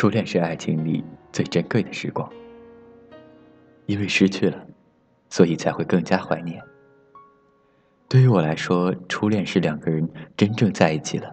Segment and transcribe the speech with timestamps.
[0.00, 2.26] 初恋是爱情里最珍贵的时光，
[3.84, 4.66] 因为失去了，
[5.28, 6.58] 所以才会更加怀念。
[8.08, 10.08] 对于我来说，初恋是两个人
[10.38, 11.30] 真正在一起了，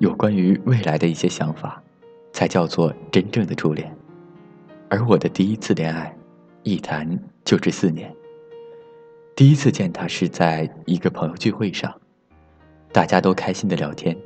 [0.00, 1.80] 有关于未来的一些想法，
[2.32, 3.96] 才叫做真正的初恋。
[4.88, 6.12] 而我的第一次恋爱，
[6.64, 7.08] 一谈
[7.44, 8.12] 就是四年。
[9.36, 11.94] 第一次见他是在一个朋友聚会上，
[12.90, 14.18] 大家都开心的聊天，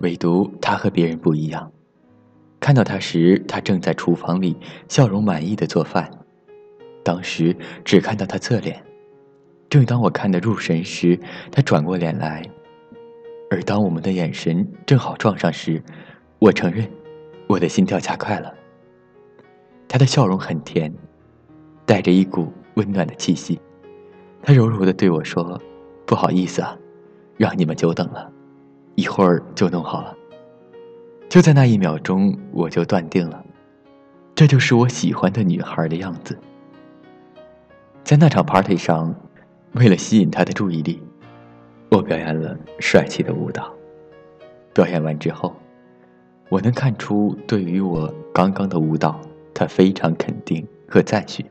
[0.00, 1.72] 唯独他和别人不一样。
[2.64, 4.56] 看到他时，他正在厨房里
[4.88, 6.10] 笑容满意的做饭。
[7.04, 8.82] 当时只看到他侧脸，
[9.68, 11.20] 正当我看得入神时，
[11.52, 12.42] 他转过脸来。
[13.50, 15.82] 而当我们的眼神正好撞上时，
[16.38, 16.90] 我承认，
[17.48, 18.50] 我的心跳加快了。
[19.86, 20.90] 他的笑容很甜，
[21.84, 23.60] 带着一股温暖的气息。
[24.42, 25.60] 他柔柔的对我说
[26.06, 26.74] ：“不好意思啊，
[27.36, 28.32] 让你们久等了，
[28.94, 30.16] 一会儿就弄好了。”
[31.28, 33.44] 就在那一秒钟，我就断定了，
[34.34, 36.38] 这就是我喜欢的女孩的样子。
[38.04, 39.14] 在那场 party 上，
[39.72, 41.02] 为了吸引她的注意力，
[41.90, 43.72] 我表演了帅气的舞蹈。
[44.72, 45.54] 表演完之后，
[46.48, 49.20] 我能看出，对于我刚刚的舞蹈，
[49.52, 51.44] 她非常肯定和赞许。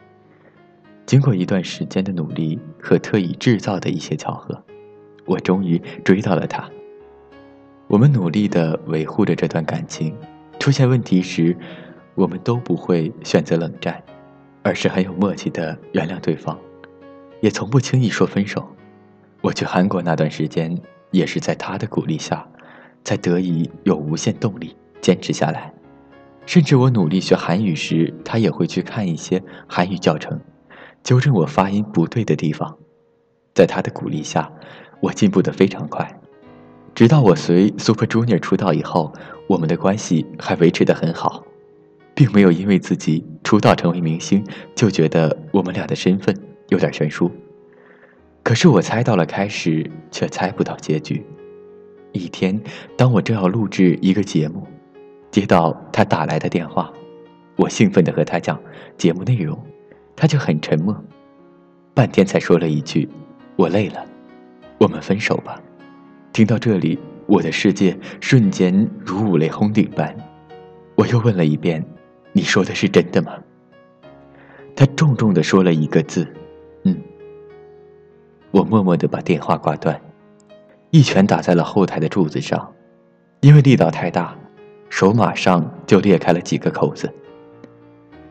[1.06, 4.64] 经过一段时间的努力和特意制造的一些巧合，
[5.26, 6.70] 我终于追到了她。
[7.94, 10.18] 我们努力的维护着这段感情，
[10.60, 11.56] 出现问题时，
[12.16, 14.02] 我们都不会选择冷战，
[14.64, 16.58] 而是很有默契的原谅对方，
[17.40, 18.68] 也从不轻易说分手。
[19.42, 20.76] 我去韩国那段时间，
[21.12, 22.44] 也是在他的鼓励下，
[23.04, 25.72] 才得以有无限动力坚持下来。
[26.48, 30.42] 甚至我努力学韩语时，他也会去看一些韩语教程，
[31.04, 32.76] 纠正我发音不对的地方。
[33.54, 34.52] 在他的鼓励下，
[35.00, 36.12] 我进步的非常快。
[36.96, 39.12] 直到我随 Super Junior 出道以后，
[39.48, 41.44] 我们的关系还维持得很好，
[42.14, 44.44] 并没有因为自己出道成为明星
[44.76, 46.38] 就觉得我们俩的身份
[46.70, 47.32] 有点悬殊。
[48.44, 51.26] 可是我猜到了开始，却猜不到结局。
[52.12, 52.62] 一天，
[52.96, 54.68] 当我正要录制一个节目，
[55.32, 56.94] 接到他打来的电话，
[57.56, 58.59] 我兴奋地和他讲
[59.00, 59.58] 节目内容，
[60.16, 60.96] 他就很沉默，
[61.96, 63.09] 半天才说了一句
[63.58, 64.06] ：“我累了，
[64.78, 65.59] 我们分手吧。”
[66.34, 70.14] 听到这里，我的世界瞬间如五雷轰顶般。
[70.96, 71.86] 我又问了一遍
[72.34, 73.34] ：“你说的是真的吗？”
[74.76, 76.28] 他重重的说了一个字
[76.86, 77.00] ：“嗯。”
[78.50, 80.02] 我默默的把电话挂断，
[80.90, 82.74] 一拳打在了后台的柱子上，
[83.42, 84.36] 因为力道太大，
[84.90, 87.08] 手马上就裂开了几个口子。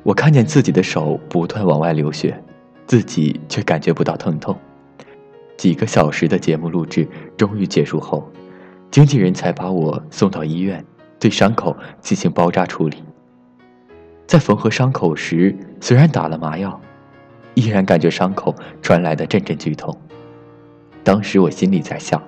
[0.03, 2.37] 我看见自己的手不断往外流血，
[2.85, 4.59] 自己却感觉不到疼痛。
[5.63, 7.07] 几个小时的节目录制
[7.37, 8.29] 终于结束后，
[8.91, 10.85] 经纪人才把我送到医院，
[11.21, 12.97] 对伤口进行包扎处理。
[14.27, 16.81] 在缝合伤口时，虽然打了麻药，
[17.55, 18.53] 依然感觉伤口
[18.83, 19.97] 传来的阵阵剧痛。
[21.05, 22.21] 当时我心里在想：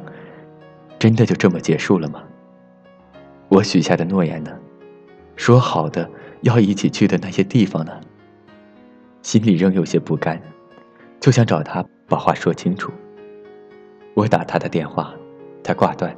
[0.97, 2.23] 真的就这么结束了吗？
[3.49, 4.53] 我许下的诺言呢？
[5.35, 6.09] 说好的
[6.43, 8.01] 要一起去的那些地方呢？
[9.23, 10.41] 心里仍有些不甘，
[11.19, 12.93] 就想找他把话说清楚。
[14.15, 15.13] 我打他的电话，
[15.61, 16.17] 他挂断，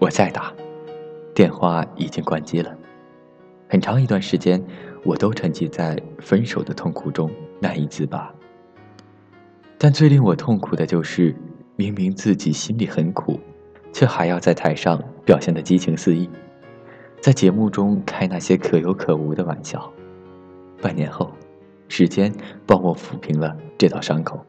[0.00, 0.52] 我再打，
[1.32, 2.76] 电话已经关机了。
[3.68, 4.60] 很长一段时间，
[5.04, 8.34] 我都沉寂在分手的痛苦中难以自拔。
[9.78, 11.32] 但最令我痛苦的就是，
[11.76, 13.38] 明明自己心里很苦，
[13.92, 16.28] 却还要在台上表现的激情四溢，
[17.20, 19.88] 在节目中开那些可有可无的玩笑。
[20.82, 21.30] 半年后，
[21.86, 22.34] 时间
[22.66, 24.44] 帮我抚平了这道伤口，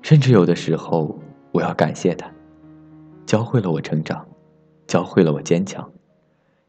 [0.00, 1.14] 甚至有的时候。
[1.52, 2.32] 我要感谢他，
[3.26, 4.26] 教会了我成长，
[4.86, 5.92] 教会了我坚强，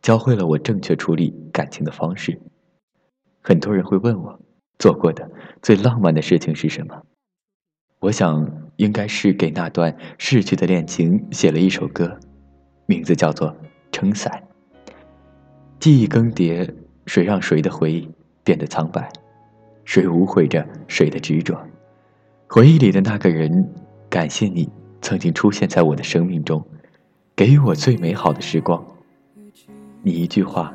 [0.01, 2.37] 教会了我正确处理感情的方式。
[3.41, 4.37] 很多人会问我，
[4.77, 7.01] 做过的最浪漫的事情是什么？
[7.99, 12.19] 我想应该是给那段逝去的恋情写了一首歌，
[12.85, 13.49] 名字叫做
[13.89, 14.43] 《撑伞》。
[15.79, 16.69] 记忆更迭，
[17.05, 18.09] 谁让谁的回忆
[18.43, 19.09] 变得苍白？
[19.85, 21.57] 谁无悔着谁的执着？
[22.49, 23.73] 回忆里的那个人。
[24.13, 24.69] 感谢你
[25.01, 26.63] 曾经出现在我的生命中，
[27.35, 28.85] 给予我最美好的时光。
[30.03, 30.71] 你一句话，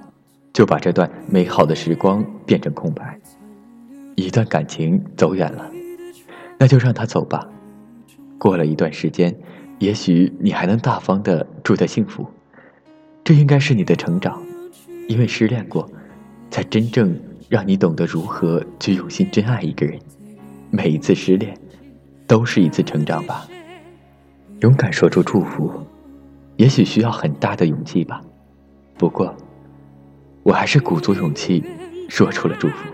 [0.52, 3.16] 就把这段美好的时光变成空白。
[4.16, 5.70] 一段感情走远了，
[6.58, 7.48] 那就让它走吧。
[8.38, 9.32] 过了一段时间，
[9.78, 12.26] 也许你还能大方的祝他幸福。
[13.22, 14.42] 这应该是你的成长，
[15.06, 15.88] 因为失恋过，
[16.50, 17.16] 才真正
[17.48, 19.96] 让你懂得如何去用心真爱一个人。
[20.72, 21.56] 每一次失恋。
[22.28, 23.48] 都是一次成长吧。
[24.60, 25.72] 勇敢说出祝福
[26.56, 28.20] 也许需要很大的勇气吧。
[28.96, 29.34] 不过
[30.42, 31.64] 我还是鼓足勇气
[32.08, 32.88] 说出了祝福。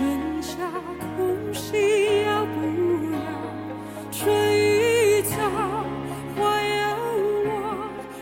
[0.00, 0.56] 剩下
[1.14, 3.20] 空心要不要
[4.10, 5.36] 春已走
[6.34, 6.80] 花又
[7.44, 7.50] 落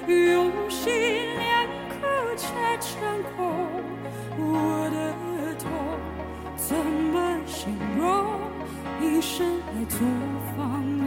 [0.08, 0.92] 用心
[1.38, 1.94] 良苦
[2.36, 2.48] 却
[2.80, 3.38] 成空
[4.38, 5.70] 我的痛
[6.56, 8.48] 怎么形容？
[9.00, 10.04] 一生爱错
[10.56, 10.97] 放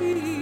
[0.00, 0.41] Bene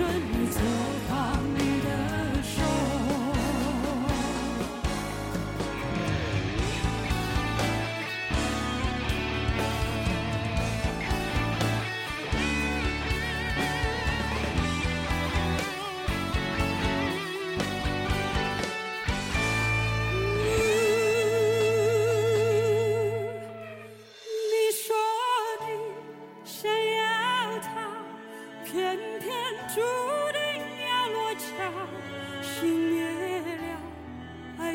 [0.00, 0.99] 春已走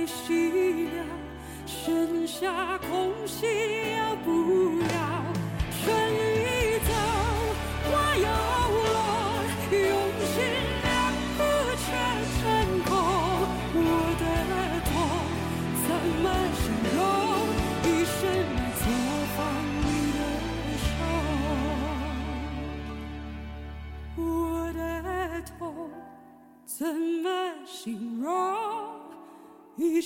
[0.06, 1.06] 夕阳，
[1.66, 3.50] 剩下空心，
[3.98, 4.95] 要不要？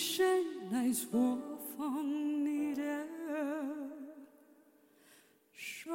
[0.01, 0.24] 谁
[0.72, 1.38] 来错
[1.78, 2.02] 放
[2.45, 3.06] 你的
[5.52, 5.92] 手？